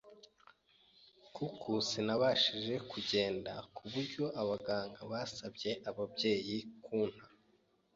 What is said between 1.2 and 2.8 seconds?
kuku sinabashije